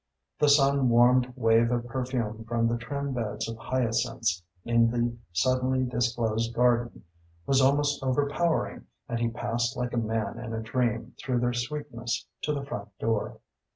[0.39, 5.83] The sun warmed wave of perfume from the trim beds of hyacinths in the suddenly
[5.83, 7.03] disclosed garden
[7.45, 12.25] was almost overpowering and he passed like a man in a dream through their sweetness
[12.41, 13.41] to the front door.